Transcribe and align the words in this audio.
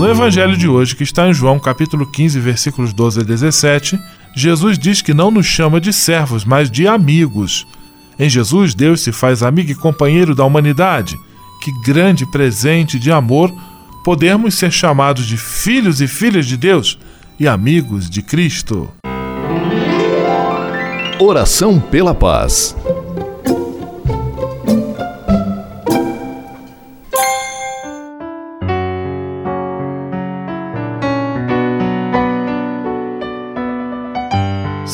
No 0.00 0.08
Evangelho 0.08 0.56
de 0.56 0.66
hoje, 0.66 0.96
que 0.96 1.02
está 1.02 1.28
em 1.28 1.34
João 1.34 1.58
capítulo 1.58 2.06
15, 2.06 2.40
versículos 2.40 2.90
12 2.94 3.20
a 3.20 3.22
17, 3.22 4.00
Jesus 4.34 4.78
diz 4.78 5.02
que 5.02 5.12
não 5.12 5.30
nos 5.30 5.44
chama 5.44 5.78
de 5.78 5.92
servos, 5.92 6.42
mas 6.42 6.70
de 6.70 6.88
amigos. 6.88 7.66
Em 8.18 8.26
Jesus, 8.26 8.74
Deus 8.74 9.02
se 9.02 9.12
faz 9.12 9.42
amigo 9.42 9.70
e 9.70 9.74
companheiro 9.74 10.34
da 10.34 10.42
humanidade. 10.42 11.18
Que 11.62 11.70
grande 11.82 12.24
presente 12.24 12.98
de 12.98 13.12
amor 13.12 13.52
podermos 14.02 14.54
ser 14.54 14.72
chamados 14.72 15.26
de 15.26 15.36
filhos 15.36 16.00
e 16.00 16.08
filhas 16.08 16.46
de 16.46 16.56
Deus 16.56 16.98
e 17.38 17.46
amigos 17.46 18.08
de 18.08 18.22
Cristo. 18.22 18.90
Oração 21.20 21.78
pela 21.78 22.14
paz. 22.14 22.74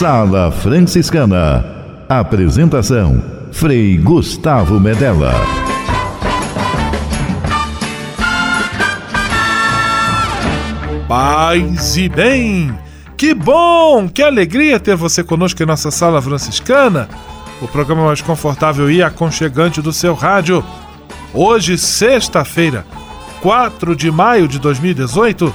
Sala 0.00 0.50
Franciscana. 0.50 1.62
Apresentação: 2.08 3.22
Frei 3.52 3.98
Gustavo 3.98 4.80
Medella. 4.80 5.34
Paz 11.06 11.98
e 11.98 12.08
bem! 12.08 12.74
Que 13.14 13.34
bom! 13.34 14.08
Que 14.08 14.22
alegria 14.22 14.80
ter 14.80 14.96
você 14.96 15.22
conosco 15.22 15.62
em 15.62 15.66
nossa 15.66 15.90
Sala 15.90 16.22
Franciscana, 16.22 17.06
o 17.60 17.68
programa 17.68 18.06
mais 18.06 18.22
confortável 18.22 18.90
e 18.90 19.02
aconchegante 19.02 19.82
do 19.82 19.92
seu 19.92 20.14
rádio. 20.14 20.64
Hoje, 21.34 21.76
sexta-feira, 21.76 22.86
4 23.42 23.94
de 23.94 24.10
maio 24.10 24.48
de 24.48 24.58
2018, 24.58 25.54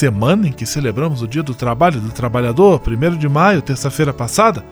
Semana 0.00 0.48
em 0.48 0.52
que 0.52 0.64
celebramos 0.64 1.20
o 1.20 1.28
Dia 1.28 1.42
do 1.42 1.54
Trabalho 1.54 2.00
do 2.00 2.10
Trabalhador, 2.10 2.80
1 2.86 3.18
de 3.18 3.28
maio, 3.28 3.60
terça-feira 3.60 4.14
passada, 4.14 4.64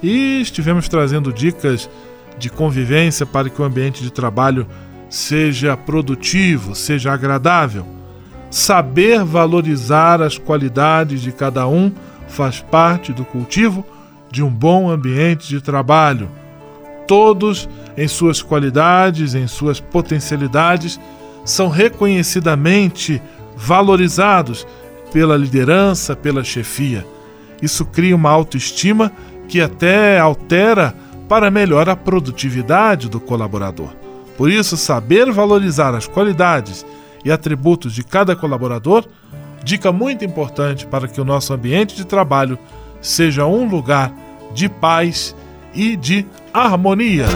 e 0.00 0.40
estivemos 0.40 0.88
trazendo 0.88 1.32
dicas 1.32 1.90
de 2.38 2.48
convivência 2.48 3.26
para 3.26 3.50
que 3.50 3.60
o 3.60 3.64
ambiente 3.64 4.04
de 4.04 4.12
trabalho 4.12 4.64
seja 5.10 5.76
produtivo, 5.76 6.76
seja 6.76 7.12
agradável. 7.12 7.84
Saber 8.52 9.24
valorizar 9.24 10.22
as 10.22 10.38
qualidades 10.38 11.22
de 11.22 11.32
cada 11.32 11.66
um 11.66 11.90
faz 12.28 12.60
parte 12.60 13.12
do 13.12 13.24
cultivo 13.24 13.84
de 14.30 14.44
um 14.44 14.48
bom 14.48 14.88
ambiente 14.88 15.48
de 15.48 15.60
trabalho. 15.60 16.30
Todos, 17.08 17.68
em 17.96 18.06
suas 18.06 18.40
qualidades, 18.40 19.34
em 19.34 19.48
suas 19.48 19.80
potencialidades, 19.80 21.00
são 21.44 21.68
reconhecidamente 21.68 23.20
valorizados 23.62 24.66
pela 25.12 25.36
liderança, 25.36 26.16
pela 26.16 26.42
chefia. 26.42 27.06
Isso 27.62 27.84
cria 27.84 28.16
uma 28.16 28.30
autoestima 28.30 29.12
que 29.48 29.60
até 29.60 30.18
altera 30.18 30.94
para 31.28 31.50
melhor 31.50 31.88
a 31.88 31.94
produtividade 31.94 33.08
do 33.08 33.20
colaborador. 33.20 33.90
Por 34.36 34.50
isso, 34.50 34.76
saber 34.76 35.30
valorizar 35.30 35.94
as 35.94 36.08
qualidades 36.08 36.84
e 37.24 37.30
atributos 37.30 37.94
de 37.94 38.02
cada 38.02 38.34
colaborador, 38.34 39.04
dica 39.62 39.92
muito 39.92 40.24
importante 40.24 40.86
para 40.86 41.06
que 41.06 41.20
o 41.20 41.24
nosso 41.24 41.52
ambiente 41.52 41.94
de 41.94 42.04
trabalho 42.04 42.58
seja 43.00 43.46
um 43.46 43.68
lugar 43.68 44.12
de 44.52 44.68
paz 44.68 45.36
e 45.72 45.94
de 45.94 46.26
harmonia. 46.52 47.26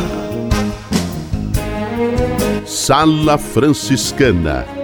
Sala 2.67 3.38
Franciscana 3.38 4.76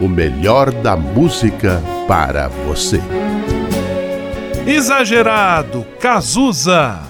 o 0.00 0.08
melhor 0.08 0.72
da 0.72 0.96
música 0.96 1.82
para 2.08 2.48
você. 2.48 3.00
Exagerado, 4.66 5.84
Cazuza. 6.00 7.09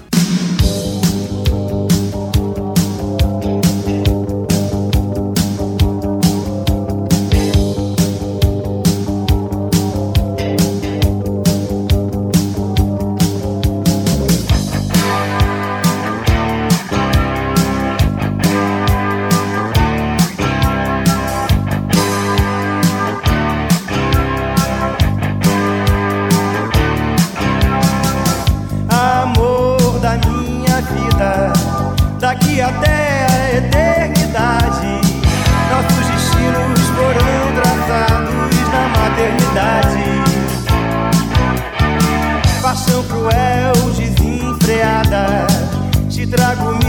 cruel, 43.30 43.96
desenfreada. 43.96 45.46
Te 46.14 46.26
trago 46.26 46.79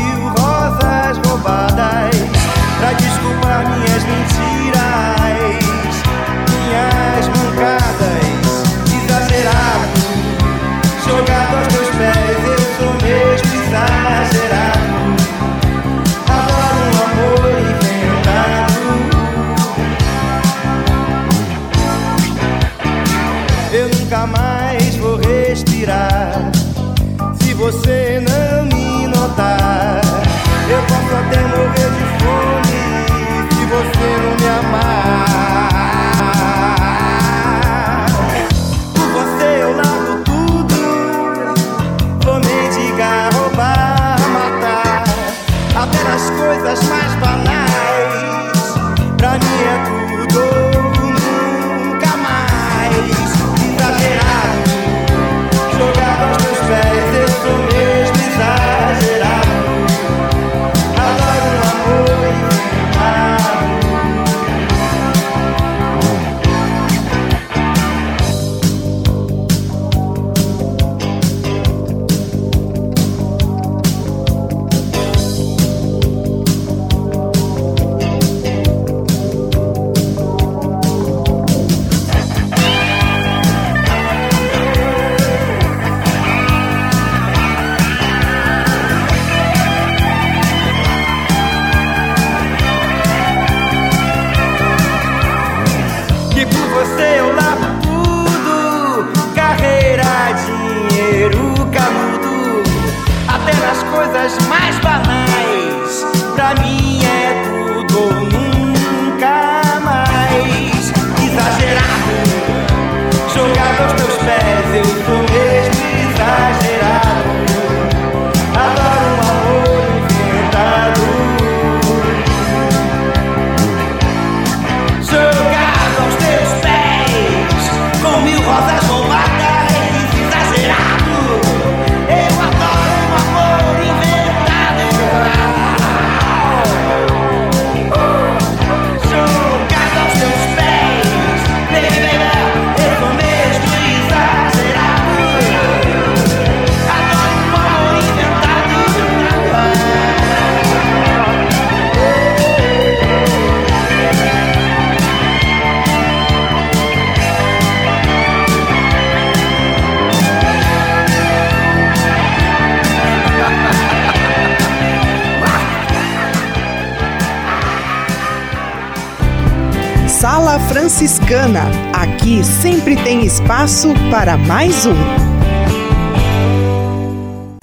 Franciscana. 171.02 171.64
Aqui 171.94 172.44
sempre 172.44 172.96
tem 172.96 173.26
espaço 173.26 173.92
para 174.12 174.38
mais 174.38 174.86
um. 174.86 174.94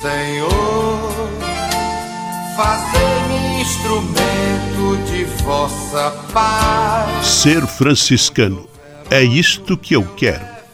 Senhor, 0.00 1.30
fazer-me 2.56 3.60
instrumento 3.62 5.04
de 5.08 5.24
vossa 5.44 6.10
paz. 6.32 7.24
Ser 7.24 7.64
franciscano 7.64 8.68
é 9.08 9.22
isto 9.22 9.78
que 9.78 9.94
eu 9.94 10.02
quero. 10.16 10.57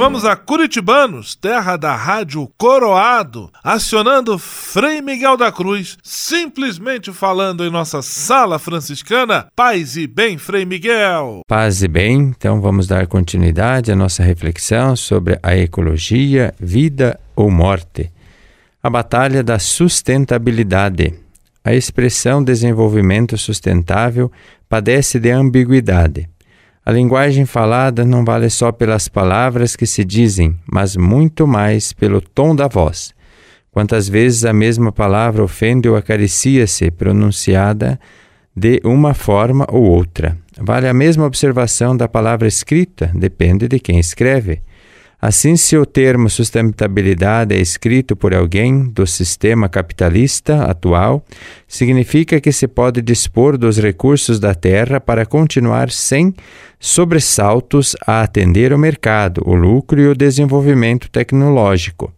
vamos 0.00 0.24
a 0.24 0.34
Curitibanos, 0.34 1.34
terra 1.34 1.76
da 1.76 1.94
rádio 1.94 2.50
Coroado, 2.56 3.50
acionando 3.62 4.38
Frei 4.38 5.02
Miguel 5.02 5.36
da 5.36 5.52
Cruz, 5.52 5.98
simplesmente 6.02 7.12
falando 7.12 7.66
em 7.66 7.70
nossa 7.70 8.00
sala 8.00 8.58
franciscana. 8.58 9.48
Paz 9.54 9.98
e 9.98 10.06
bem, 10.06 10.38
Frei 10.38 10.64
Miguel. 10.64 11.42
Paz 11.46 11.82
e 11.82 11.88
bem, 11.88 12.32
então 12.34 12.62
vamos 12.62 12.86
dar 12.86 13.06
continuidade 13.08 13.92
à 13.92 13.94
nossa 13.94 14.22
reflexão 14.22 14.96
sobre 14.96 15.38
a 15.42 15.54
ecologia, 15.54 16.54
vida 16.58 17.20
ou 17.36 17.50
morte. 17.50 18.10
A 18.82 18.88
batalha 18.88 19.42
da 19.42 19.58
sustentabilidade. 19.58 21.12
A 21.62 21.74
expressão 21.74 22.42
desenvolvimento 22.42 23.36
sustentável 23.36 24.32
padece 24.66 25.20
de 25.20 25.30
ambiguidade. 25.30 26.26
A 26.84 26.90
linguagem 26.90 27.44
falada 27.44 28.04
não 28.04 28.24
vale 28.24 28.48
só 28.48 28.72
pelas 28.72 29.06
palavras 29.06 29.76
que 29.76 29.86
se 29.86 30.04
dizem, 30.04 30.58
mas 30.70 30.96
muito 30.96 31.46
mais 31.46 31.92
pelo 31.92 32.20
tom 32.20 32.54
da 32.54 32.68
voz. 32.68 33.14
Quantas 33.70 34.08
vezes 34.08 34.44
a 34.44 34.52
mesma 34.52 34.90
palavra 34.90 35.44
ofende 35.44 35.88
ou 35.88 35.94
acaricia-se 35.94 36.90
pronunciada 36.90 38.00
de 38.56 38.80
uma 38.84 39.14
forma 39.14 39.66
ou 39.70 39.82
outra. 39.82 40.36
Vale 40.58 40.88
a 40.88 40.94
mesma 40.94 41.24
observação 41.24 41.96
da 41.96 42.08
palavra 42.08 42.48
escrita, 42.48 43.10
depende 43.14 43.68
de 43.68 43.78
quem 43.78 43.98
escreve. 43.98 44.60
Assim, 45.22 45.54
se 45.54 45.76
o 45.76 45.84
termo 45.84 46.30
sustentabilidade 46.30 47.54
é 47.54 47.60
escrito 47.60 48.16
por 48.16 48.34
alguém 48.34 48.84
do 48.88 49.06
sistema 49.06 49.68
capitalista 49.68 50.64
atual, 50.64 51.22
significa 51.68 52.40
que 52.40 52.50
se 52.50 52.66
pode 52.66 53.02
dispor 53.02 53.58
dos 53.58 53.76
recursos 53.76 54.40
da 54.40 54.54
terra 54.54 54.98
para 54.98 55.26
continuar 55.26 55.90
sem 55.90 56.34
sobressaltos 56.78 57.94
a 58.06 58.22
atender 58.22 58.72
o 58.72 58.78
mercado, 58.78 59.42
o 59.44 59.54
lucro 59.54 60.00
e 60.00 60.08
o 60.08 60.14
desenvolvimento 60.14 61.10
tecnológico. 61.10 62.10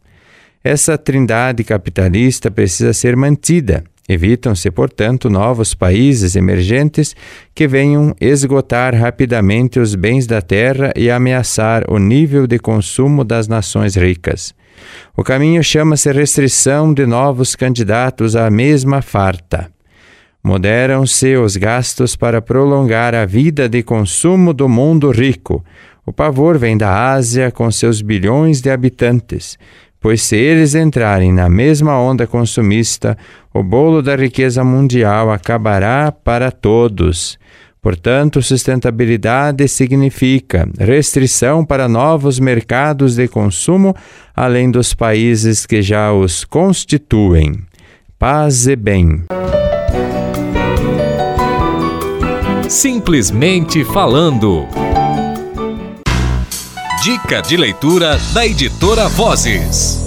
Essa 0.63 0.97
trindade 0.97 1.65
capitalista 1.65 2.53
precisa 2.53 2.93
ser 2.93 3.17
mantida 3.17 3.83
Evitam-se, 4.09 4.71
portanto, 4.71 5.31
novos 5.31 5.75
países 5.75 6.35
emergentes 6.35 7.15
que 7.55 7.69
venham 7.69 8.15
esgotar 8.21 8.95
rapidamente 8.95 9.79
os 9.79 9.95
bens 9.95 10.27
da 10.27 10.43
terra 10.43 10.93
e 10.97 11.09
ameaçar 11.11 11.85
o 11.89 11.99
nível 11.99 12.47
de 12.47 12.59
consumo 12.59 13.25
das 13.25 13.47
nações 13.47 13.95
ricas. 13.95 14.53
O 15.17 15.23
caminho 15.23 15.63
chama-se 15.63 16.11
restrição 16.11 16.93
de 16.93 17.07
novos 17.07 17.55
candidatos 17.55 18.35
à 18.35 18.51
mesma 18.51 19.01
farta. 19.01 19.71
Moderam-se 20.43 21.37
os 21.37 21.57
gastos 21.57 22.17
para 22.17 22.43
prolongar 22.43 23.15
a 23.15 23.25
vida 23.25 23.69
de 23.69 23.85
consumo 23.85 24.53
do 24.53 24.69
mundo 24.69 25.13
rico. 25.13 25.65
O 26.05 26.13
pavor 26.13 26.59
vem 26.59 26.77
da 26.77 27.13
Ásia 27.13 27.53
com 27.53 27.71
seus 27.71 28.03
bilhões 28.03 28.61
de 28.61 28.69
habitantes 28.69 29.57
pois 30.03 30.21
se 30.21 30.37
eles 30.37 30.75
entrarem 30.75 31.33
na 31.33 31.49
mesma 31.49 31.97
onda 31.99 32.27
consumista, 32.27 33.17
o 33.55 33.63
bolo 33.63 34.03
da 34.03 34.17
riqueza 34.17 34.65
mundial 34.65 35.31
acabará 35.31 36.11
para 36.11 36.51
todos. 36.51 37.39
Portanto, 37.83 38.41
sustentabilidade 38.41 39.67
significa 39.67 40.69
restrição 40.79 41.65
para 41.65 41.89
novos 41.89 42.39
mercados 42.39 43.17
de 43.17 43.27
consumo, 43.27 43.95
além 44.37 44.71
dos 44.71 44.95
países 44.95 45.67
que 45.67 45.83
já 45.83 46.13
os 46.13 46.45
constituem. 46.45 47.59
Paz 48.19 48.69
e 48.69 48.77
bem. 48.77 49.25
Simplesmente 52.69 53.85
falando. 53.85 54.67
Dica 57.03 57.43
de 57.43 57.57
leitura 57.57 58.17
da 58.33 58.47
editora 58.47 59.09
Vozes. 59.09 60.02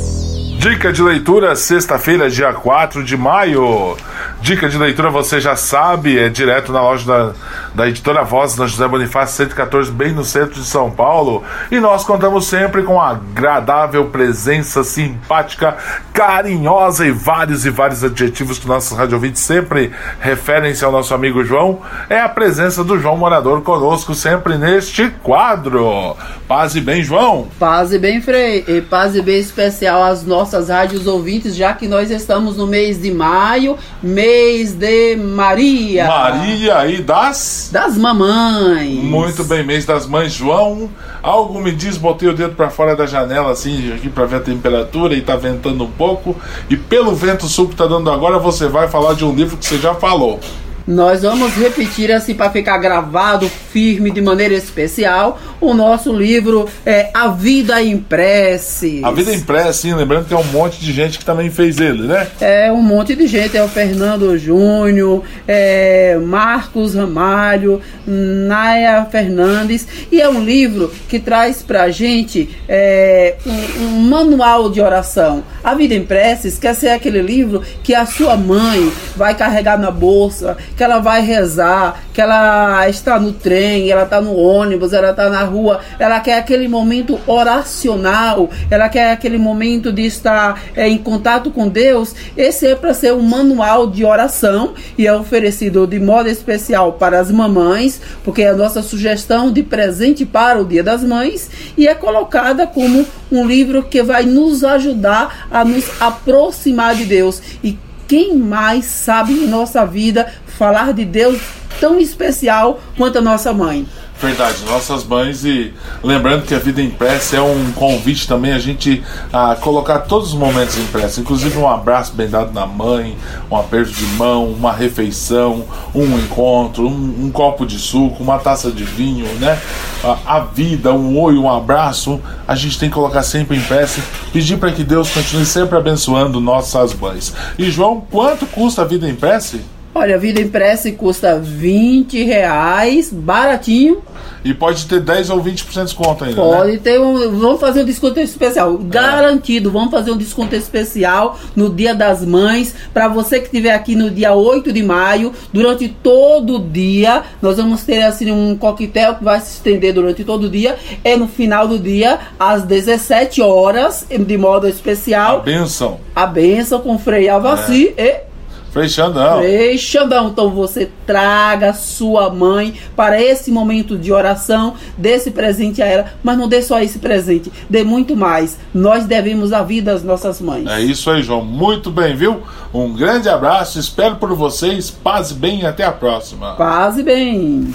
Dica 0.57 0.91
de 0.91 1.01
leitura, 1.01 1.55
sexta-feira, 1.55 2.29
dia 2.29 2.51
4 2.53 3.03
de 3.03 3.15
maio. 3.15 3.95
Dica 4.41 4.67
de 4.67 4.77
leitura, 4.77 5.09
você 5.09 5.39
já 5.39 5.55
sabe, 5.55 6.17
é 6.17 6.29
direto 6.29 6.71
na 6.71 6.81
loja 6.81 7.05
da, 7.05 7.33
da 7.75 7.89
editora 7.89 8.23
Voz, 8.23 8.55
na 8.55 8.67
José 8.67 8.87
Bonifácio 8.87 9.35
114, 9.35 9.91
bem 9.91 10.13
no 10.13 10.23
centro 10.23 10.61
de 10.61 10.65
São 10.65 10.89
Paulo. 10.89 11.43
E 11.69 11.77
nós 11.77 12.05
contamos 12.05 12.47
sempre 12.47 12.83
com 12.83 12.99
a 12.99 13.09
agradável 13.09 14.05
presença, 14.05 14.81
simpática, 14.81 15.75
carinhosa 16.13 17.05
e 17.05 17.11
vários 17.11 17.65
e 17.65 17.69
vários 17.69 18.01
adjetivos 18.01 18.57
que 18.57 18.67
nossos 18.67 18.97
rádio 18.97 19.15
ouvintes 19.15 19.41
sempre 19.41 19.91
referem-se 20.21 20.85
ao 20.85 20.91
nosso 20.91 21.13
amigo 21.13 21.43
João. 21.43 21.81
É 22.09 22.17
a 22.17 22.29
presença 22.29 22.81
do 22.81 22.97
João 22.97 23.17
Morador 23.17 23.61
conosco 23.61 24.15
sempre 24.15 24.57
neste 24.57 25.09
quadro. 25.21 26.15
Paz 26.47 26.75
e 26.75 26.81
bem, 26.81 27.03
João. 27.03 27.49
Paz 27.59 27.91
e 27.91 27.99
bem, 27.99 28.21
Frei. 28.21 28.63
E 28.67 28.79
paz 28.79 29.15
e 29.15 29.21
bem 29.21 29.39
especial 29.39 30.01
às 30.01 30.23
nossas 30.23 30.69
rádios 30.69 31.07
ouvintes, 31.07 31.53
já 31.53 31.73
que 31.73 31.89
nós 31.89 32.09
estamos 32.09 32.55
no 32.55 32.67
mês 32.67 33.01
de 33.01 33.11
maio, 33.11 33.77
mês 34.01 34.71
de 34.71 35.17
Maria. 35.17 36.07
Maria 36.07 36.87
e 36.87 37.01
das 37.01 37.64
Das 37.69 37.97
mamães. 37.97 39.03
Muito 39.03 39.43
bem, 39.43 39.65
mês 39.65 39.85
das 39.85 40.05
mães. 40.05 40.33
João, 40.33 40.89
algo 41.21 41.61
me 41.61 41.71
diz, 41.71 41.97
botei 41.97 42.29
o 42.29 42.33
dedo 42.33 42.55
para 42.55 42.69
fora 42.69 42.95
da 42.95 43.05
janela 43.05 43.51
assim, 43.51 43.93
aqui 43.93 44.09
para 44.09 44.25
ver 44.25 44.37
a 44.37 44.39
temperatura 44.39 45.15
e 45.15 45.21
tá 45.21 45.35
ventando 45.35 45.83
um 45.83 45.91
pouco. 45.91 46.35
E 46.69 46.77
pelo 46.77 47.15
vento 47.15 47.47
sul 47.47 47.67
que 47.67 47.75
tá 47.75 47.85
dando 47.85 48.09
agora, 48.11 48.39
você 48.39 48.67
vai 48.67 48.87
falar 48.87 49.13
de 49.13 49.25
um 49.25 49.33
livro 49.33 49.57
que 49.57 49.65
você 49.65 49.77
já 49.77 49.93
falou. 49.93 50.39
Nós 50.87 51.23
vamos 51.23 51.53
repetir 51.55 52.11
assim 52.11 52.33
para 52.35 52.51
ficar 52.51 52.77
gravado 52.77 53.49
firme 53.49 54.11
de 54.11 54.21
maneira 54.21 54.53
especial 54.53 55.39
o 55.65 55.73
nosso 55.73 56.13
livro 56.13 56.67
é 56.85 57.09
A 57.13 57.29
Vida 57.29 57.81
em 57.81 57.97
Prece. 57.97 59.01
A 59.03 59.11
Vida 59.11 59.33
em 59.33 59.39
Prece, 59.39 59.81
sim, 59.81 59.93
lembrando 59.93 60.25
que 60.25 60.33
é 60.33 60.37
um 60.37 60.43
monte 60.43 60.79
de 60.79 60.91
gente 60.91 61.17
que 61.17 61.25
também 61.25 61.49
fez 61.49 61.79
ele, 61.79 62.03
né? 62.03 62.27
É 62.39 62.71
um 62.71 62.81
monte 62.81 63.15
de 63.15 63.25
gente, 63.25 63.57
é 63.57 63.63
o 63.63 63.67
Fernando 63.67 64.37
Júnior, 64.37 65.23
é 65.47 66.19
Marcos 66.21 66.93
Ramalho, 66.93 67.81
Naya 68.05 69.05
Fernandes 69.09 69.87
e 70.11 70.21
é 70.21 70.29
um 70.29 70.43
livro 70.43 70.93
que 71.07 71.19
traz 71.19 71.63
pra 71.63 71.89
gente 71.89 72.49
é, 72.67 73.35
um, 73.45 73.85
um 73.85 73.89
manual 74.01 74.69
de 74.69 74.81
oração. 74.81 75.43
A 75.63 75.73
Vida 75.73 75.95
em 75.95 76.05
Preces 76.05 76.59
quer 76.59 76.75
ser 76.75 76.89
aquele 76.89 77.21
livro 77.21 77.63
que 77.83 77.95
a 77.95 78.05
sua 78.05 78.35
mãe 78.35 78.91
vai 79.15 79.33
carregar 79.33 79.79
na 79.79 79.89
bolsa, 79.89 80.57
que 80.75 80.83
ela 80.83 80.99
vai 80.99 81.21
rezar, 81.21 82.03
que 82.13 82.21
ela 82.21 82.87
está 82.89 83.19
no 83.19 83.31
trem, 83.31 83.89
ela 83.89 84.03
está 84.03 84.21
no 84.21 84.35
ônibus, 84.35 84.93
ela 84.93 85.11
está 85.11 85.29
na 85.29 85.43
rua, 85.43 85.79
ela 85.97 86.19
quer 86.19 86.37
aquele 86.37 86.67
momento 86.67 87.19
oracional, 87.25 88.49
ela 88.69 88.89
quer 88.89 89.11
aquele 89.11 89.37
momento 89.37 89.91
de 89.91 90.05
estar 90.05 90.61
é, 90.75 90.87
em 90.87 90.97
contato 90.97 91.51
com 91.51 91.67
Deus. 91.67 92.13
Esse 92.35 92.67
é 92.67 92.75
para 92.75 92.93
ser 92.93 93.13
um 93.13 93.21
manual 93.21 93.87
de 93.87 94.03
oração 94.03 94.73
e 94.97 95.07
é 95.07 95.13
oferecido 95.13 95.87
de 95.87 95.99
modo 95.99 96.29
especial 96.29 96.93
para 96.93 97.19
as 97.19 97.31
mamães, 97.31 98.01
porque 98.23 98.41
é 98.41 98.49
a 98.49 98.55
nossa 98.55 98.81
sugestão 98.81 99.51
de 99.51 99.63
presente 99.63 100.25
para 100.25 100.61
o 100.61 100.65
Dia 100.65 100.83
das 100.83 101.03
Mães 101.03 101.49
e 101.77 101.87
é 101.87 101.95
colocada 101.95 102.67
como 102.67 103.05
um 103.31 103.45
livro 103.45 103.83
que 103.83 104.03
vai 104.03 104.23
nos 104.23 104.63
ajudar 104.63 105.47
a 105.49 105.63
nos 105.63 105.85
aproximar 106.01 106.95
de 106.95 107.05
Deus. 107.05 107.41
E 107.63 107.77
quem 108.07 108.35
mais 108.35 108.85
sabe 108.85 109.33
em 109.33 109.47
nossa 109.47 109.85
vida 109.85 110.31
falar 110.57 110.93
de 110.93 111.05
Deus 111.05 111.39
tão 111.79 111.99
especial 111.99 112.79
quanto 112.97 113.17
a 113.17 113.21
nossa 113.21 113.53
mãe. 113.53 113.85
Verdade, 114.21 114.63
nossas 114.63 115.03
mães 115.03 115.43
e 115.43 115.73
lembrando 116.01 116.45
que 116.45 116.55
a 116.55 116.59
vida 116.59 116.81
impressa 116.81 117.35
é 117.35 117.41
um 117.41 117.73
convite 117.73 118.25
também 118.25 118.53
a 118.53 118.59
gente 118.59 119.03
a 119.31 119.55
colocar 119.55 119.99
todos 119.99 120.29
os 120.29 120.33
momentos 120.33 120.77
impressos, 120.77 121.17
inclusive 121.17 121.57
um 121.57 121.67
abraço 121.67 122.13
bem 122.13 122.29
dado 122.29 122.53
na 122.53 122.65
mãe, 122.65 123.17
um 123.51 123.57
aperto 123.57 123.91
de 123.91 124.05
mão, 124.15 124.45
uma 124.45 124.71
refeição, 124.71 125.65
um 125.93 126.17
encontro, 126.17 126.87
um, 126.87 127.25
um 127.25 127.29
copo 127.29 127.65
de 127.65 127.77
suco, 127.77 128.23
uma 128.23 128.39
taça 128.39 128.71
de 128.71 128.85
vinho, 128.85 129.27
né? 129.37 129.59
A, 130.01 130.37
a, 130.37 130.39
vida, 130.39 130.93
um 130.93 131.19
oi, 131.19 131.37
um 131.37 131.51
abraço, 131.51 132.21
a 132.47 132.55
gente 132.55 132.79
tem 132.79 132.87
que 132.87 132.95
colocar 132.95 133.21
sempre 133.21 133.57
impresso, 133.57 134.01
pedir 134.31 134.57
para 134.57 134.71
que 134.71 134.83
Deus 134.85 135.09
continue 135.09 135.45
sempre 135.45 135.77
abençoando 135.77 136.39
nossas 136.39 136.93
mães. 136.93 137.33
E 137.59 137.69
João, 137.69 138.01
quanto 138.09 138.45
custa 138.45 138.83
a 138.83 138.85
vida 138.85 139.09
impressa? 139.09 139.59
Olha, 139.97 140.15
a 140.15 140.17
vida 140.17 140.41
impressa 140.41 140.91
custa 140.91 141.39
20 141.39 142.21
reais, 142.25 143.13
baratinho. 143.13 144.01
E 144.43 144.53
pode 144.53 144.85
ter 144.87 144.99
10 144.99 145.29
ou 145.29 145.41
20% 145.41 145.71
de 145.71 145.83
desconto 145.85 146.25
ainda. 146.25 146.35
Pode 146.35 146.71
né? 146.73 146.79
ter 146.83 146.99
um. 146.99 147.39
Vamos 147.39 147.61
fazer 147.61 147.81
um 147.81 147.85
desconto 147.85 148.19
especial. 148.19 148.77
Garantido, 148.77 149.71
vamos 149.71 149.91
fazer 149.91 150.11
um 150.11 150.17
desconto 150.17 150.53
especial 150.53 151.39
no 151.55 151.69
Dia 151.69 151.95
das 151.95 152.25
Mães. 152.25 152.75
Para 152.93 153.07
você 153.07 153.39
que 153.39 153.45
estiver 153.45 153.73
aqui 153.73 153.95
no 153.95 154.11
dia 154.11 154.33
8 154.33 154.73
de 154.73 154.83
maio, 154.83 155.31
durante 155.53 155.87
todo 155.87 156.57
o 156.57 156.59
dia, 156.59 157.23
nós 157.41 157.55
vamos 157.55 157.83
ter 157.83 158.03
assim 158.03 158.29
um 158.29 158.57
coquetel 158.57 159.15
que 159.15 159.23
vai 159.23 159.39
se 159.39 159.53
estender 159.53 159.93
durante 159.93 160.25
todo 160.25 160.43
o 160.43 160.49
dia. 160.49 160.75
É 161.05 161.15
no 161.15 161.29
final 161.29 161.69
do 161.69 161.79
dia, 161.79 162.19
às 162.37 162.63
17 162.63 163.41
horas, 163.41 164.05
de 164.09 164.37
modo 164.37 164.67
especial. 164.67 165.37
A 165.37 165.39
benção. 165.39 165.99
A 166.13 166.27
benção 166.27 166.81
com 166.81 166.99
Frei 166.99 167.29
Alvaci 167.29 167.93
é. 167.95 168.23
e 168.31 168.34
Frei 168.75 168.89
Xandão. 168.89 169.37
Frei 169.37 169.77
Xandão. 169.77 170.27
Então 170.27 170.49
você 170.49 170.91
traga 171.07 171.73
sua 171.73 172.29
mãe 172.29 172.73
para 172.93 173.21
esse 173.21 173.49
momento 173.49 173.97
de 173.97 174.11
oração, 174.11 174.73
desse 174.97 175.31
presente 175.31 175.81
a 175.81 175.85
ela, 175.85 176.07
mas 176.21 176.37
não 176.37 176.45
dê 176.45 176.61
só 176.61 176.81
esse 176.81 176.99
presente, 176.99 177.49
dê 177.69 177.85
muito 177.85 178.17
mais. 178.17 178.57
Nós 178.73 179.05
devemos 179.05 179.53
a 179.53 179.63
vida 179.63 179.93
às 179.93 180.03
nossas 180.03 180.41
mães. 180.41 180.67
É 180.67 180.81
isso 180.81 181.09
aí, 181.09 181.23
João. 181.23 181.41
Muito 181.41 181.89
bem, 181.89 182.17
viu? 182.17 182.43
Um 182.73 182.91
grande 182.91 183.29
abraço, 183.29 183.79
espero 183.79 184.17
por 184.17 184.35
vocês. 184.35 184.91
Paz 184.91 185.31
e 185.31 185.35
bem, 185.35 185.65
até 185.65 185.85
a 185.85 185.93
próxima. 185.93 186.55
Paz 186.55 186.97
e 186.97 187.03
bem. 187.03 187.73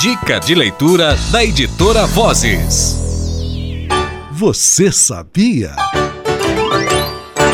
Dica 0.00 0.40
de 0.40 0.54
leitura 0.54 1.14
da 1.30 1.44
editora 1.44 2.06
Vozes. 2.06 2.96
Você 4.32 4.90
sabia? 4.90 5.76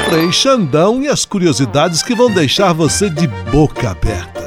Frei 0.08 0.30
Xandão 0.30 1.02
e 1.02 1.08
as 1.08 1.24
curiosidades 1.24 2.00
que 2.00 2.14
vão 2.14 2.32
deixar 2.32 2.72
você 2.72 3.10
de 3.10 3.26
boca 3.50 3.90
aberta. 3.90 4.46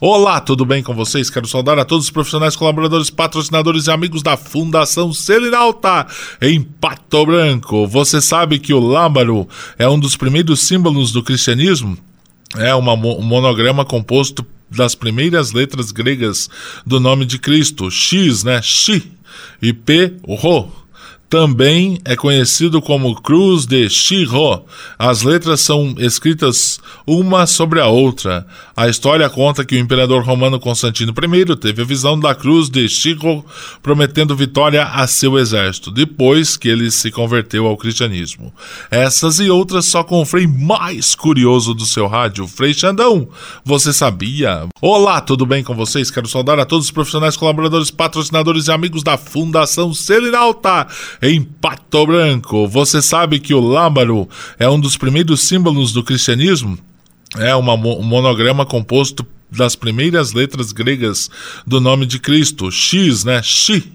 Olá, 0.00 0.40
tudo 0.40 0.64
bem 0.64 0.84
com 0.84 0.94
vocês? 0.94 1.28
Quero 1.28 1.48
saudar 1.48 1.80
a 1.80 1.84
todos 1.84 2.04
os 2.04 2.12
profissionais, 2.12 2.54
colaboradores, 2.54 3.10
patrocinadores 3.10 3.88
e 3.88 3.90
amigos 3.90 4.22
da 4.22 4.36
Fundação 4.36 5.12
Selinalta 5.12 6.06
em 6.40 6.62
Pato 6.62 7.26
Branco. 7.26 7.88
Você 7.88 8.20
sabe 8.20 8.60
que 8.60 8.72
o 8.72 8.78
lámbaro 8.78 9.48
é 9.76 9.88
um 9.88 9.98
dos 9.98 10.16
primeiros 10.16 10.68
símbolos 10.68 11.10
do 11.10 11.20
cristianismo? 11.20 11.98
É 12.56 12.72
uma, 12.72 12.92
um 12.94 13.22
monograma 13.22 13.84
composto 13.84 14.46
das 14.70 14.94
primeiras 14.94 15.50
letras 15.50 15.90
gregas 15.90 16.48
do 16.86 17.00
nome 17.00 17.26
de 17.26 17.36
Cristo, 17.40 17.90
X, 17.90 18.44
né? 18.44 18.62
Xi, 18.62 19.10
e 19.60 19.72
P, 19.72 20.14
Rho 20.24 20.70
também 21.28 22.00
é 22.04 22.16
conhecido 22.16 22.80
como 22.80 23.20
Cruz 23.20 23.66
de 23.66 23.88
Shiro. 23.90 24.64
As 24.98 25.22
letras 25.22 25.60
são 25.60 25.94
escritas 25.98 26.80
uma 27.06 27.46
sobre 27.46 27.80
a 27.80 27.86
outra. 27.86 28.46
A 28.74 28.88
história 28.88 29.28
conta 29.28 29.64
que 29.64 29.76
o 29.76 29.78
imperador 29.78 30.22
romano 30.22 30.58
Constantino 30.58 31.12
I 31.12 31.56
teve 31.56 31.82
a 31.82 31.84
visão 31.84 32.18
da 32.18 32.34
Cruz 32.34 32.70
de 32.70 32.88
Shiro 32.88 33.44
prometendo 33.82 34.34
vitória 34.34 34.84
a 34.84 35.06
seu 35.06 35.38
exército, 35.38 35.90
depois 35.90 36.56
que 36.56 36.68
ele 36.68 36.90
se 36.90 37.10
converteu 37.10 37.66
ao 37.66 37.76
cristianismo. 37.76 38.52
Essas 38.90 39.38
e 39.38 39.50
outras 39.50 39.84
só 39.84 40.02
com 40.02 40.22
o 40.22 40.24
Frei 40.24 40.46
mais 40.46 41.14
curioso 41.14 41.74
do 41.74 41.84
seu 41.84 42.06
rádio, 42.06 42.46
Frei 42.46 42.72
Xandão. 42.72 43.28
Você 43.64 43.92
sabia? 43.92 44.66
Olá, 44.80 45.20
tudo 45.20 45.44
bem 45.44 45.62
com 45.62 45.74
vocês? 45.74 46.10
Quero 46.10 46.28
saudar 46.28 46.58
a 46.58 46.64
todos 46.64 46.86
os 46.86 46.90
profissionais, 46.90 47.36
colaboradores, 47.36 47.90
patrocinadores 47.90 48.68
e 48.68 48.72
amigos 48.72 49.02
da 49.02 49.18
Fundação 49.18 49.92
Selinalta 49.92 50.86
em 51.22 51.42
Pato 51.42 52.06
Branco. 52.06 52.66
Você 52.68 53.02
sabe 53.02 53.38
que 53.38 53.54
o 53.54 53.60
lámbaro 53.60 54.28
é 54.58 54.68
um 54.68 54.78
dos 54.78 54.96
primeiros 54.96 55.42
símbolos 55.42 55.92
do 55.92 56.02
cristianismo? 56.02 56.78
É 57.36 57.54
uma, 57.54 57.74
um 57.74 58.02
monograma 58.02 58.64
composto 58.64 59.26
das 59.50 59.74
primeiras 59.74 60.32
letras 60.32 60.72
gregas 60.72 61.30
do 61.66 61.80
nome 61.80 62.06
de 62.06 62.18
Cristo, 62.18 62.70
X, 62.70 63.24
né? 63.24 63.42
Xi, 63.42 63.92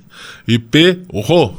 e 0.48 0.58
P, 0.58 1.00
Rho 1.12 1.58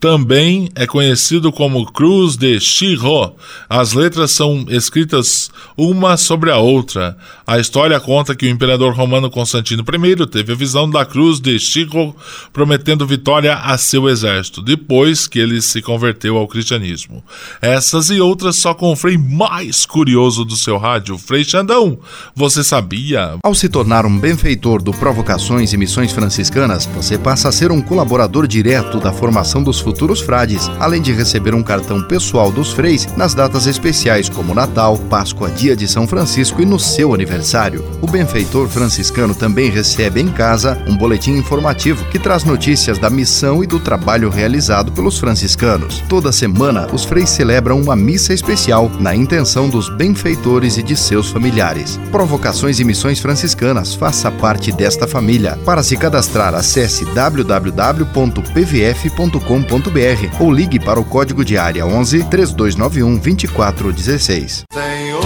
também 0.00 0.68
é 0.76 0.86
conhecido 0.86 1.50
como 1.50 1.90
Cruz 1.90 2.36
de 2.36 2.60
Shiro. 2.60 3.34
As 3.68 3.92
letras 3.92 4.30
são 4.30 4.64
escritas 4.68 5.50
uma 5.76 6.16
sobre 6.16 6.50
a 6.50 6.58
outra. 6.58 7.16
A 7.46 7.58
história 7.58 7.98
conta 7.98 8.34
que 8.34 8.46
o 8.46 8.48
imperador 8.48 8.94
romano 8.94 9.30
Constantino 9.30 9.82
I 9.82 10.26
teve 10.26 10.52
a 10.52 10.56
visão 10.56 10.88
da 10.88 11.04
Cruz 11.04 11.40
de 11.40 11.58
Shiro 11.58 12.14
prometendo 12.52 13.06
vitória 13.06 13.56
a 13.56 13.76
seu 13.76 14.08
exército, 14.08 14.62
depois 14.62 15.26
que 15.26 15.38
ele 15.38 15.60
se 15.60 15.82
converteu 15.82 16.36
ao 16.36 16.46
cristianismo. 16.46 17.22
Essas 17.60 18.08
e 18.10 18.20
outras 18.20 18.56
só 18.56 18.74
com 18.74 18.92
o 18.92 18.96
Frei 18.96 19.18
mais 19.18 19.84
curioso 19.84 20.44
do 20.44 20.54
seu 20.54 20.78
rádio, 20.78 21.18
Frei 21.18 21.42
Xandão. 21.42 21.98
Você 22.36 22.62
sabia? 22.62 23.36
Ao 23.42 23.54
se 23.54 23.68
tornar 23.68 24.06
um 24.06 24.18
benfeitor 24.18 24.80
do 24.80 24.92
Provocações 24.92 25.72
e 25.72 25.76
Missões 25.76 26.12
Franciscanas, 26.12 26.86
você 26.86 27.18
passa 27.18 27.48
a 27.48 27.52
ser 27.52 27.72
um 27.72 27.82
colaborador 27.82 28.46
direto 28.46 29.00
da 29.00 29.12
formação 29.12 29.62
dos 29.62 29.80
futuros 29.88 30.20
frades, 30.20 30.70
além 30.78 31.00
de 31.00 31.14
receber 31.14 31.54
um 31.54 31.62
cartão 31.62 32.02
pessoal 32.02 32.52
dos 32.52 32.72
freis 32.74 33.08
nas 33.16 33.32
datas 33.32 33.66
especiais 33.66 34.28
como 34.28 34.54
Natal, 34.54 34.98
Páscoa, 34.98 35.48
Dia 35.48 35.74
de 35.74 35.88
São 35.88 36.06
Francisco 36.06 36.60
e 36.60 36.66
no 36.66 36.78
seu 36.78 37.14
aniversário. 37.14 37.82
O 38.02 38.06
benfeitor 38.06 38.68
franciscano 38.68 39.34
também 39.34 39.70
recebe 39.70 40.20
em 40.20 40.28
casa 40.28 40.76
um 40.86 40.94
boletim 40.94 41.30
informativo 41.38 42.04
que 42.10 42.18
traz 42.18 42.44
notícias 42.44 42.98
da 42.98 43.08
missão 43.08 43.64
e 43.64 43.66
do 43.66 43.80
trabalho 43.80 44.28
realizado 44.28 44.92
pelos 44.92 45.18
franciscanos. 45.18 46.04
Toda 46.06 46.32
semana, 46.32 46.86
os 46.92 47.04
freis 47.04 47.30
celebram 47.30 47.80
uma 47.80 47.96
missa 47.96 48.34
especial 48.34 48.90
na 49.00 49.16
intenção 49.16 49.70
dos 49.70 49.88
benfeitores 49.88 50.76
e 50.76 50.82
de 50.82 50.94
seus 50.94 51.30
familiares. 51.30 51.98
Provocações 52.12 52.78
e 52.78 52.84
Missões 52.84 53.20
Franciscanas, 53.20 53.94
faça 53.94 54.30
parte 54.30 54.70
desta 54.70 55.06
família. 55.06 55.58
Para 55.64 55.82
se 55.82 55.96
cadastrar, 55.96 56.54
acesse 56.54 57.06
www.pvf.com.br 57.06 58.18
ou 60.40 60.52
ligue 60.52 60.80
para 60.80 60.98
o 60.98 61.04
código 61.04 61.44
de 61.44 61.56
área 61.56 61.86
11 61.86 62.24
3291 62.24 63.16
2416. 63.16 64.64
Senhor, 64.72 65.22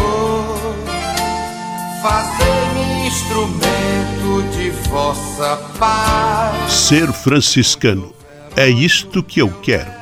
fazer-me 2.02 3.06
instrumento 3.06 4.56
de 4.56 4.70
vossa 4.88 5.56
paz. 5.78 6.72
Ser 6.72 7.12
franciscano 7.12 8.12
é 8.56 8.68
isto 8.68 9.22
que 9.22 9.40
eu 9.40 9.48
quero. 9.48 10.01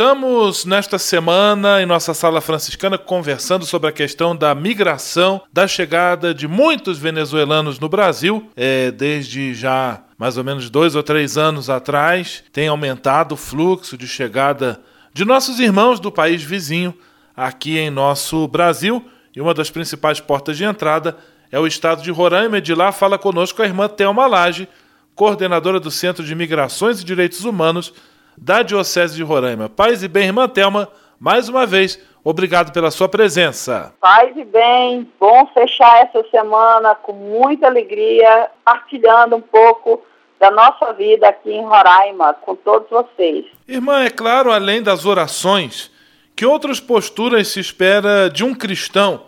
Estamos 0.00 0.64
nesta 0.64 0.98
semana 0.98 1.82
em 1.82 1.84
nossa 1.84 2.14
sala 2.14 2.40
franciscana 2.40 2.96
conversando 2.96 3.66
sobre 3.66 3.90
a 3.90 3.92
questão 3.92 4.34
da 4.34 4.54
migração, 4.54 5.42
da 5.52 5.68
chegada 5.68 6.32
de 6.32 6.48
muitos 6.48 6.96
venezuelanos 6.96 7.78
no 7.78 7.86
Brasil, 7.86 8.48
é, 8.56 8.90
desde 8.90 9.52
já 9.52 10.02
mais 10.16 10.38
ou 10.38 10.42
menos 10.42 10.70
dois 10.70 10.94
ou 10.94 11.02
três 11.02 11.36
anos 11.36 11.68
atrás, 11.68 12.42
tem 12.50 12.66
aumentado 12.66 13.32
o 13.32 13.36
fluxo 13.36 13.94
de 13.94 14.08
chegada 14.08 14.80
de 15.12 15.22
nossos 15.22 15.60
irmãos 15.60 16.00
do 16.00 16.10
país 16.10 16.42
vizinho 16.42 16.94
aqui 17.36 17.76
em 17.76 17.90
nosso 17.90 18.48
Brasil. 18.48 19.04
E 19.36 19.40
uma 19.42 19.52
das 19.52 19.70
principais 19.70 20.18
portas 20.18 20.56
de 20.56 20.64
entrada 20.64 21.14
é 21.52 21.60
o 21.60 21.66
estado 21.66 22.02
de 22.02 22.10
Roraima. 22.10 22.58
De 22.58 22.74
lá 22.74 22.90
fala 22.90 23.18
conosco 23.18 23.60
a 23.60 23.66
irmã 23.66 23.86
Thelma 23.86 24.26
Lage, 24.26 24.66
coordenadora 25.14 25.78
do 25.78 25.90
Centro 25.90 26.24
de 26.24 26.34
Migrações 26.34 27.02
e 27.02 27.04
Direitos 27.04 27.44
Humanos 27.44 27.92
da 28.36 28.62
Diocese 28.62 29.16
de 29.16 29.22
Roraima. 29.22 29.68
Paz 29.68 30.02
e 30.02 30.08
bem, 30.08 30.26
irmã 30.26 30.48
Thelma, 30.48 30.88
mais 31.18 31.48
uma 31.48 31.66
vez, 31.66 31.98
obrigado 32.24 32.72
pela 32.72 32.90
sua 32.90 33.08
presença. 33.08 33.92
Paz 34.00 34.36
e 34.36 34.44
bem, 34.44 35.08
bom 35.18 35.46
fechar 35.52 36.04
essa 36.04 36.22
semana 36.30 36.94
com 36.94 37.12
muita 37.12 37.66
alegria, 37.66 38.50
partilhando 38.64 39.36
um 39.36 39.40
pouco 39.40 40.02
da 40.38 40.50
nossa 40.50 40.92
vida 40.94 41.28
aqui 41.28 41.52
em 41.52 41.62
Roraima 41.62 42.32
com 42.34 42.56
todos 42.56 42.88
vocês. 42.88 43.44
Irmã, 43.68 44.02
é 44.04 44.10
claro, 44.10 44.50
além 44.50 44.82
das 44.82 45.04
orações, 45.04 45.90
que 46.34 46.46
outras 46.46 46.80
posturas 46.80 47.48
se 47.48 47.60
espera 47.60 48.30
de 48.30 48.42
um 48.42 48.54
cristão 48.54 49.24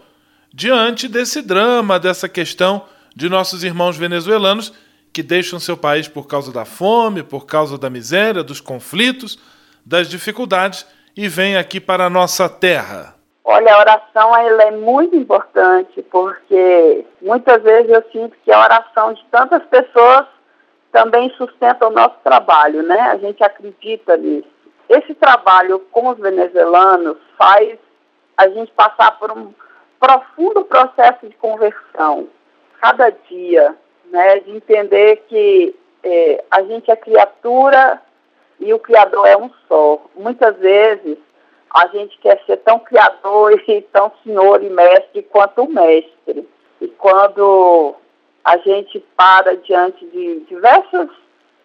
diante 0.53 1.09
desse 1.09 1.43
drama, 1.43 2.01
dessa 2.01 2.29
questão 2.29 2.83
de 3.15 3.29
nossos 3.29 3.63
irmãos 3.63 3.97
venezuelanos 3.97 4.73
que 5.13 5.23
deixam 5.23 5.61
seu 5.61 5.77
país 5.77 6.09
por 6.09 6.27
causa 6.27 6.53
da 6.53 6.65
fome, 6.65 7.23
por 7.23 7.47
causa 7.47 7.77
da 7.77 7.91
miséria, 7.91 8.43
dos 8.43 8.61
conflitos, 8.61 9.39
das 9.85 10.09
dificuldades 10.09 10.87
e 11.17 11.29
vêm 11.29 11.57
aqui 11.57 11.81
para 11.81 12.07
a 12.07 12.11
nossa 12.11 12.49
terra? 12.49 13.15
Olha, 13.45 13.75
a 13.75 13.79
oração 13.81 14.37
ela 14.37 14.63
é 14.63 14.71
muito 14.71 15.17
importante 15.17 16.01
porque 16.03 17.05
muitas 17.21 17.63
vezes 17.63 17.91
eu 17.91 18.03
sinto 18.13 18.37
que 18.45 18.53
a 18.53 18.61
oração 18.61 19.13
de 19.13 19.25
tantas 19.31 19.63
pessoas 19.65 20.27
também 20.93 21.31
sustenta 21.37 21.87
o 21.87 21.91
nosso 21.91 22.17
trabalho, 22.23 22.83
né? 22.83 23.01
A 23.01 23.17
gente 23.17 23.43
acredita 23.43 24.17
nisso. 24.17 24.49
Esse 24.89 25.15
trabalho 25.15 25.81
com 25.91 26.09
os 26.09 26.19
venezuelanos 26.19 27.17
faz 27.37 27.79
a 28.37 28.49
gente 28.49 28.71
passar 28.73 29.19
por 29.19 29.31
um 29.33 29.53
profundo 29.99 30.65
processo 30.65 31.27
de 31.27 31.35
conversão. 31.37 32.29
Cada 32.81 33.11
dia, 33.11 33.75
né, 34.13 34.41
de 34.41 34.51
entender 34.51 35.25
que 35.27 35.75
é, 36.05 36.45
a 36.51 36.63
gente 36.63 36.91
é 36.91 36.97
criatura 36.97 38.01
e 38.61 38.73
o 38.75 38.79
Criador 38.79 39.27
é 39.27 39.37
um 39.37 39.51
só. 39.67 40.03
Muitas 40.15 40.57
vezes 40.59 41.17
a 41.75 41.87
gente 41.89 42.19
quer 42.19 42.41
ser 42.45 42.59
tão 42.59 42.79
criador 42.79 43.59
e 43.67 43.81
tão 43.81 44.13
senhor 44.23 44.63
e 44.63 44.69
mestre 44.69 45.23
quanto 45.23 45.63
o 45.63 45.73
mestre. 45.73 46.47
E 46.81 46.89
quando 46.89 47.95
a 48.45 48.59
gente 48.59 49.01
para 49.17 49.57
diante 49.57 50.05
de 50.07 50.41
diversas 50.41 51.09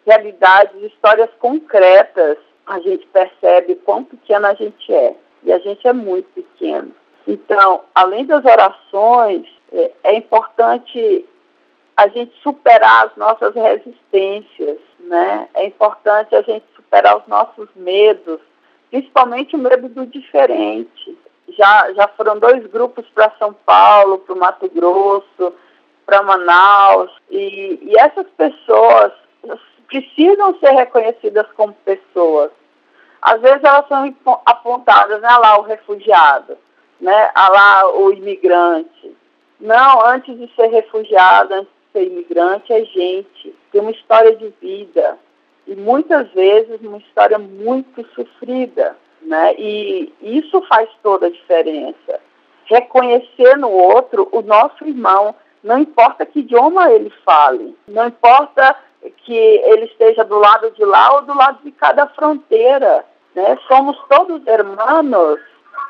realidades, 0.05 0.81
histórias 0.83 1.29
concretas, 1.39 2.37
a 2.65 2.79
gente 2.79 3.05
percebe 3.07 3.75
quão 3.75 4.05
pequena 4.05 4.49
a 4.49 4.53
gente 4.53 4.93
é. 4.93 5.15
E 5.43 5.51
a 5.51 5.59
gente 5.59 5.85
é 5.85 5.91
muito 5.91 6.27
pequeno. 6.33 6.93
Então, 7.27 7.81
além 7.93 8.25
das 8.25 8.45
orações, 8.45 9.45
é, 9.73 9.91
é 10.03 10.15
importante 10.15 11.25
a 11.97 12.07
gente 12.09 12.31
superar 12.43 13.07
as 13.07 13.15
nossas 13.17 13.55
resistências, 13.55 14.77
né? 14.99 15.49
É 15.55 15.65
importante 15.65 16.35
a 16.35 16.43
gente 16.43 16.63
superar 16.75 17.17
os 17.17 17.27
nossos 17.27 17.67
medos, 17.75 18.39
principalmente 18.91 19.55
o 19.55 19.59
medo 19.59 19.89
do 19.89 20.05
diferente. 20.05 21.17
Já, 21.49 21.91
já 21.93 22.07
foram 22.09 22.37
dois 22.37 22.65
grupos 22.67 23.03
para 23.15 23.33
São 23.39 23.51
Paulo, 23.51 24.19
para 24.19 24.35
o 24.35 24.37
Mato 24.37 24.69
Grosso, 24.69 25.53
para 26.05 26.21
Manaus, 26.21 27.11
e, 27.31 27.79
e 27.81 27.97
essas 27.97 28.27
pessoas 28.37 29.11
precisam 29.87 30.57
ser 30.59 30.71
reconhecidas 30.71 31.47
como 31.55 31.73
pessoas. 31.83 32.51
Às 33.21 33.41
vezes 33.41 33.63
elas 33.63 33.87
são 33.87 34.15
apontadas, 34.45 35.19
né, 35.19 35.29
lá 35.29 35.59
o 35.59 35.63
refugiado, 35.63 36.57
né, 37.01 37.31
lá 37.35 37.89
o 37.91 38.11
imigrante. 38.11 39.15
Não, 39.59 40.05
antes 40.05 40.37
de 40.37 40.53
ser 40.55 40.67
refugiado, 40.67 41.53
antes 41.53 41.76
ser 41.97 42.07
imigrante 42.07 42.71
é 42.71 42.83
gente, 42.85 43.55
tem 43.71 43.81
uma 43.81 43.91
história 43.91 44.35
de 44.35 44.53
vida 44.61 45.17
e 45.65 45.75
muitas 45.75 46.29
vezes 46.31 46.79
uma 46.81 46.99
história 46.99 47.37
muito 47.39 48.05
sofrida, 48.13 48.95
né? 49.21 49.55
E 49.57 50.13
isso 50.21 50.61
faz 50.69 50.87
toda 51.01 51.27
a 51.27 51.31
diferença. 51.31 52.19
Reconhecer 52.65 53.57
no 53.57 53.69
outro 53.69 54.29
o 54.31 54.41
nosso 54.41 54.85
irmão, 54.85 55.35
não 55.63 55.79
importa 55.79 56.25
que 56.25 56.39
idioma 56.39 56.91
ele 56.91 57.11
fale, 57.25 57.75
não 57.87 58.07
importa 58.07 58.75
que 59.17 59.35
ele 59.35 59.85
esteja 59.85 60.23
do 60.23 60.37
lado 60.37 60.71
de 60.71 60.85
lá 60.85 61.15
ou 61.15 61.21
do 61.23 61.35
lado 61.35 61.59
de 61.63 61.71
cada 61.71 62.07
fronteira, 62.07 63.03
né? 63.35 63.57
Somos 63.67 63.97
todos 64.07 64.45
irmãos, 64.45 65.39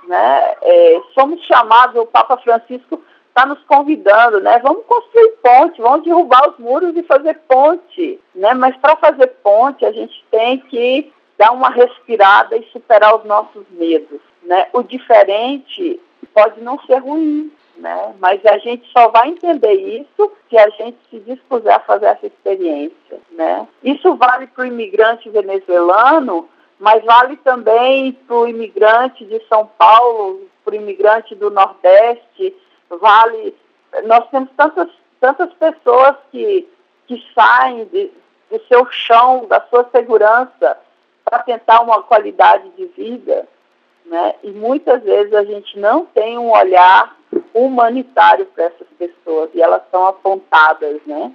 né? 0.07 0.55
É, 0.61 1.01
somos 1.13 1.43
chamados, 1.45 2.01
o 2.01 2.05
Papa 2.05 2.37
Francisco 2.37 3.01
está 3.37 3.45
nos 3.45 3.63
convidando, 3.65 4.41
né? 4.41 4.57
Vamos 4.63 4.83
construir 4.87 5.29
ponte, 5.43 5.79
vamos 5.79 6.03
derrubar 6.03 6.49
os 6.49 6.57
muros 6.57 6.97
e 6.97 7.03
fazer 7.03 7.35
ponte, 7.47 8.19
né? 8.33 8.55
Mas 8.55 8.75
para 8.77 8.95
fazer 8.95 9.27
ponte 9.43 9.85
a 9.85 9.91
gente 9.91 10.25
tem 10.31 10.57
que 10.57 11.13
dar 11.37 11.51
uma 11.51 11.69
respirada 11.69 12.57
e 12.57 12.63
superar 12.71 13.15
os 13.15 13.25
nossos 13.25 13.63
medos, 13.69 14.19
né? 14.41 14.65
O 14.73 14.81
diferente 14.81 15.99
pode 16.33 16.59
não 16.61 16.79
ser 16.79 16.97
ruim, 16.97 17.51
né? 17.77 18.15
Mas 18.19 18.43
a 18.43 18.57
gente 18.57 18.91
só 18.91 19.09
vai 19.09 19.29
entender 19.29 19.73
isso 19.73 20.31
se 20.49 20.57
a 20.57 20.69
gente 20.69 20.97
se 21.11 21.19
dispuser 21.19 21.75
a 21.75 21.79
fazer 21.79 22.07
essa 22.07 22.25
experiência, 22.25 23.19
né? 23.33 23.67
Isso 23.83 24.15
vale 24.15 24.47
para 24.47 24.63
o 24.63 24.67
imigrante 24.67 25.29
venezuelano, 25.29 26.49
mas 26.79 27.05
vale 27.05 27.37
também 27.37 28.13
para 28.13 28.35
o 28.35 28.47
imigrante 28.47 29.23
de 29.25 29.39
São 29.47 29.69
Paulo, 29.77 30.41
para 30.65 30.73
o 30.73 30.77
imigrante 30.77 31.35
do 31.35 31.51
Nordeste, 31.51 32.55
vale. 32.89 33.55
Nós 34.05 34.29
temos 34.29 34.49
tantas, 34.55 34.89
tantas 35.19 35.53
pessoas 35.53 36.15
que, 36.31 36.67
que 37.07 37.23
saem 37.33 37.85
de, 37.85 38.11
do 38.49 38.59
seu 38.67 38.85
chão, 38.91 39.45
da 39.47 39.61
sua 39.69 39.87
segurança, 39.91 40.77
para 41.23 41.39
tentar 41.39 41.81
uma 41.81 42.01
qualidade 42.03 42.69
de 42.71 42.85
vida, 42.87 43.47
né? 44.05 44.35
E 44.43 44.51
muitas 44.51 45.03
vezes 45.03 45.33
a 45.33 45.43
gente 45.43 45.77
não 45.77 46.05
tem 46.05 46.37
um 46.37 46.51
olhar 46.51 47.15
humanitário 47.53 48.45
para 48.47 48.65
essas 48.65 48.87
pessoas 48.97 49.49
e 49.53 49.61
elas 49.61 49.81
são 49.91 50.07
apontadas, 50.07 51.01
né? 51.05 51.33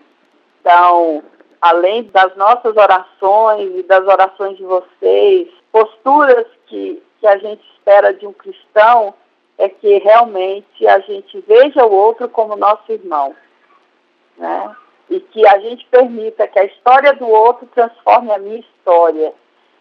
Então, 0.60 1.22
além 1.60 2.04
das 2.04 2.34
nossas 2.36 2.76
orações 2.76 3.70
e 3.76 3.82
das 3.82 4.06
orações 4.06 4.56
de 4.56 4.64
vocês, 4.64 5.48
posturas 5.70 6.46
que, 6.66 7.02
que 7.20 7.26
a 7.26 7.36
gente 7.36 7.62
espera 7.74 8.14
de 8.14 8.26
um 8.26 8.32
cristão 8.32 9.14
é 9.58 9.68
que 9.68 9.98
realmente 9.98 10.86
a 10.86 10.98
gente 11.00 11.42
veja 11.46 11.84
o 11.84 11.92
outro 11.92 12.28
como 12.28 12.56
nosso 12.56 12.90
irmão, 12.90 13.34
né? 14.36 14.76
E 15.10 15.20
que 15.20 15.46
a 15.46 15.58
gente 15.58 15.86
permita 15.90 16.48
que 16.48 16.58
a 16.58 16.64
história 16.64 17.12
do 17.14 17.28
outro 17.28 17.68
transforme 17.74 18.32
a 18.32 18.38
minha 18.38 18.60
história 18.60 19.32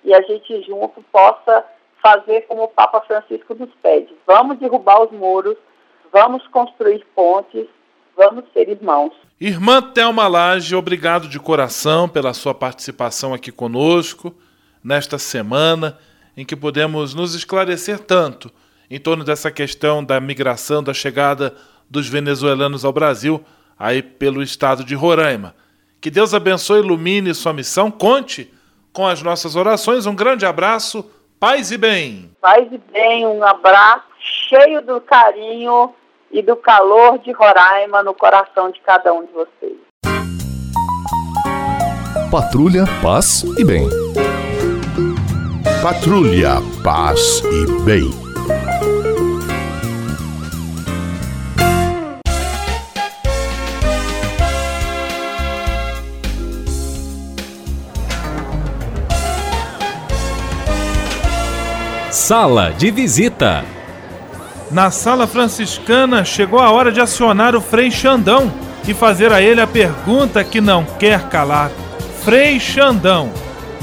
e 0.04 0.14
a 0.14 0.22
gente 0.22 0.62
junto 0.64 1.02
possa 1.12 1.66
fazer 2.02 2.42
como 2.48 2.64
o 2.64 2.68
Papa 2.68 3.02
Francisco 3.02 3.56
nos 3.56 3.70
pede. 3.82 4.14
Vamos 4.26 4.58
derrubar 4.58 5.04
os 5.04 5.12
muros, 5.12 5.56
vamos 6.12 6.46
construir 6.48 7.06
pontes, 7.16 7.68
vamos 8.16 8.44
ser 8.54 8.68
irmãos. 8.68 9.14
Irmã 9.40 9.82
Thelma 9.82 10.28
Lage, 10.28 10.76
obrigado 10.76 11.28
de 11.28 11.40
coração 11.40 12.10
pela 12.10 12.34
sua 12.34 12.54
participação 12.54 13.34
aqui 13.34 13.52
conosco 13.52 14.36
nesta 14.84 15.18
semana 15.18 15.98
em 16.36 16.46
que 16.46 16.56
podemos 16.56 17.14
nos 17.14 17.36
esclarecer 17.36 18.00
tanto 18.00 18.52
em 18.92 19.00
torno 19.00 19.24
dessa 19.24 19.50
questão 19.50 20.04
da 20.04 20.20
migração, 20.20 20.84
da 20.84 20.94
chegada 20.94 21.56
dos 21.90 22.08
venezuelanos 22.08 22.86
ao 22.86 22.94
Brasil, 22.94 23.44
aí 23.80 24.04
pelo 24.04 24.44
estado 24.44 24.84
de 24.84 24.94
Roraima. 24.94 25.56
Que 26.00 26.12
Deus 26.12 26.34
abençoe 26.34 26.82
e 26.82 26.84
ilumine 26.84 27.34
sua 27.34 27.54
missão. 27.54 27.90
Conte 27.90 28.54
com 28.94 29.08
as 29.08 29.24
nossas 29.24 29.56
orações. 29.56 30.06
Um 30.06 30.16
grande 30.16 30.46
abraço 30.46 31.10
Paz 31.42 31.72
e 31.72 31.78
bem. 31.80 32.30
Paz 32.40 32.72
e 32.72 32.78
bem, 32.94 33.26
um 33.26 33.44
abraço 33.44 34.04
cheio 34.48 34.80
do 34.84 35.02
carinho 35.02 35.92
e 36.30 36.40
do 36.40 36.56
calor 36.56 37.18
de 37.18 37.32
Roraima 37.32 38.04
no 38.04 38.14
coração 38.14 38.70
de 38.70 38.80
cada 38.82 39.12
um 39.12 39.26
de 39.26 39.32
vocês. 39.34 39.76
Patrulha, 42.30 42.84
paz 43.02 43.44
e 43.58 43.64
bem. 43.64 43.90
Patrulha, 45.82 46.58
paz 46.84 47.42
e 47.44 47.86
bem. 47.86 48.31
Sala 62.24 62.72
de 62.78 62.92
visita. 62.92 63.66
Na 64.70 64.92
sala 64.92 65.26
franciscana 65.26 66.24
chegou 66.24 66.60
a 66.60 66.70
hora 66.70 66.92
de 66.92 67.02
acionar 67.02 67.56
o 67.56 67.60
Frei 67.62 67.90
Xandão 67.90 68.54
e 68.88 68.94
fazer 68.94 69.34
a 69.34 69.42
ele 69.42 69.60
a 69.60 69.66
pergunta 69.66 70.44
que 70.44 70.62
não 70.62 70.86
quer 70.86 71.30
calar. 71.30 71.72
Frei 72.24 72.60
Xandão, 72.60 73.32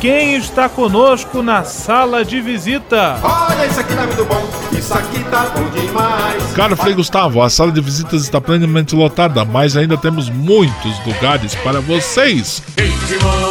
quem 0.00 0.36
está 0.36 0.68
conosco 0.68 1.42
na 1.42 1.64
sala 1.64 2.24
de 2.24 2.40
visita? 2.40 3.18
Olha, 3.24 3.66
isso 3.66 3.80
aqui 3.80 3.94
tá 3.96 4.06
muito 4.06 4.24
bom, 4.24 4.48
isso 4.72 4.94
aqui 4.94 5.24
tá 5.24 5.52
bom 5.56 5.68
demais. 5.70 6.52
Caro 6.54 6.76
Frei 6.76 6.94
Gustavo, 6.94 7.42
a 7.42 7.50
sala 7.50 7.72
de 7.72 7.80
visitas 7.80 8.22
está 8.22 8.40
plenamente 8.40 8.94
lotada, 8.94 9.44
mas 9.44 9.76
ainda 9.76 9.96
temos 9.96 10.30
muitos 10.30 11.04
lugares 11.04 11.56
para 11.56 11.80
vocês. 11.80 12.62
Ritmo, 12.78 13.47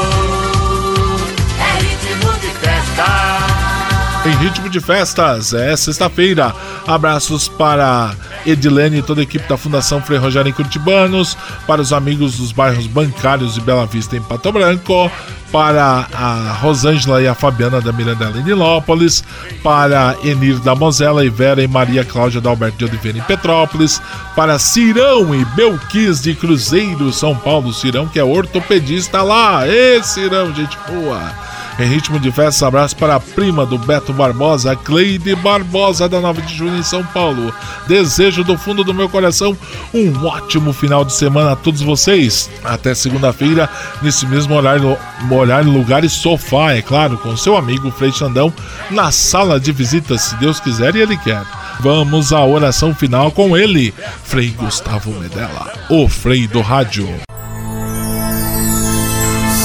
Em 4.27 4.35
ritmo 4.43 4.69
de 4.69 4.81
festas, 4.81 5.53
é 5.53 5.73
sexta-feira. 5.77 6.53
Abraços 6.85 7.47
para 7.47 8.13
Edilene 8.45 8.97
e 8.97 9.01
toda 9.01 9.21
a 9.21 9.23
equipe 9.23 9.47
da 9.47 9.55
Fundação 9.55 10.01
Frei 10.01 10.19
Rogério 10.19 10.49
em 10.49 10.53
Curitibanos, 10.53 11.37
para 11.65 11.81
os 11.81 11.93
amigos 11.93 12.35
dos 12.35 12.51
bairros 12.51 12.87
Bancários 12.87 13.55
e 13.55 13.61
Bela 13.61 13.85
Vista 13.85 14.17
em 14.17 14.21
Pato 14.21 14.51
Branco, 14.51 15.09
para 15.49 16.09
a 16.13 16.57
Rosângela 16.61 17.21
e 17.21 17.27
a 17.27 17.33
Fabiana 17.33 17.79
da 17.79 17.93
Mirandela 17.93 18.37
em 18.37 18.43
Nilópolis, 18.43 19.23
para 19.63 20.17
Enir 20.21 20.59
da 20.59 20.75
Mozela 20.75 21.23
e 21.23 21.29
Vera 21.29 21.63
e 21.63 21.67
Maria 21.67 22.03
Cláudia 22.03 22.41
da 22.41 22.49
Alberto 22.49 22.79
de 22.79 22.83
Oliveira 22.83 23.19
em 23.19 23.23
Petrópolis, 23.23 24.01
para 24.35 24.59
Cirão 24.59 25.33
e 25.33 25.45
Belquis 25.55 26.21
de 26.21 26.35
Cruzeiro, 26.35 27.13
São 27.13 27.33
Paulo, 27.33 27.71
Cirão 27.71 28.09
que 28.09 28.19
é 28.19 28.23
ortopedista 28.25 29.21
lá. 29.21 29.65
Ê, 29.65 30.03
Cirão, 30.03 30.53
gente 30.53 30.77
boa! 30.85 31.46
Em 31.79 31.85
ritmo 31.85 32.19
de 32.19 32.31
festa, 32.31 32.67
abraço 32.67 32.95
para 32.95 33.15
a 33.15 33.19
prima 33.19 33.65
do 33.65 33.77
Beto 33.77 34.11
Barbosa, 34.11 34.75
Cleide 34.75 35.35
Barbosa, 35.35 36.09
da 36.09 36.19
9 36.19 36.41
de 36.41 36.55
junho 36.55 36.77
em 36.77 36.83
São 36.83 37.03
Paulo. 37.03 37.53
Desejo 37.87 38.43
do 38.43 38.57
fundo 38.57 38.83
do 38.83 38.93
meu 38.93 39.07
coração 39.07 39.55
um 39.93 40.25
ótimo 40.25 40.73
final 40.73 41.05
de 41.05 41.13
semana 41.13 41.51
a 41.51 41.55
todos 41.55 41.81
vocês. 41.81 42.49
Até 42.63 42.95
segunda-feira, 42.95 43.69
nesse 44.01 44.25
mesmo 44.25 44.55
horário, 44.55 44.97
horário, 45.29 45.71
lugar 45.71 46.03
e 46.03 46.09
sofá, 46.09 46.73
é 46.73 46.81
claro, 46.81 47.17
com 47.19 47.37
seu 47.37 47.55
amigo 47.55 47.91
Frei 47.91 48.11
Xandão, 48.11 48.51
na 48.89 49.11
sala 49.11 49.59
de 49.59 49.71
visitas, 49.71 50.21
se 50.21 50.35
Deus 50.37 50.59
quiser 50.59 50.95
e 50.95 51.01
Ele 51.01 51.17
quer. 51.17 51.43
Vamos 51.79 52.33
à 52.33 52.43
oração 52.43 52.93
final 52.93 53.31
com 53.31 53.55
ele, 53.55 53.93
Frei 54.23 54.49
Gustavo 54.49 55.11
Medella, 55.11 55.71
o 55.89 56.09
Frei 56.09 56.47
do 56.47 56.61
Rádio. 56.61 57.07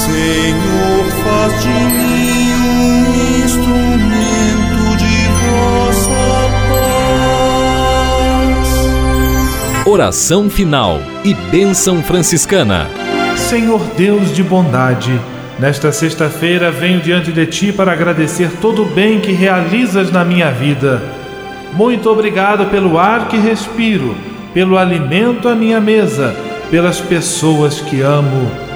Senhor, 0.05 0.72
Oração 9.93 10.49
final 10.49 10.99
e 11.23 11.35
bênção 11.35 12.01
franciscana. 12.01 12.89
Senhor 13.35 13.79
Deus 13.95 14.33
de 14.33 14.41
bondade, 14.41 15.21
nesta 15.59 15.91
sexta-feira 15.91 16.71
venho 16.71 16.99
diante 16.99 17.31
de 17.31 17.45
ti 17.45 17.71
para 17.71 17.91
agradecer 17.91 18.49
todo 18.59 18.81
o 18.81 18.85
bem 18.85 19.19
que 19.19 19.31
realizas 19.31 20.11
na 20.11 20.25
minha 20.25 20.49
vida. 20.49 20.99
Muito 21.73 22.09
obrigado 22.09 22.71
pelo 22.71 22.97
ar 22.97 23.27
que 23.27 23.37
respiro, 23.37 24.15
pelo 24.51 24.79
alimento 24.79 25.47
à 25.47 25.53
minha 25.53 25.79
mesa, 25.79 26.35
pelas 26.71 26.99
pessoas 26.99 27.79
que 27.79 28.01
amo. 28.01 28.62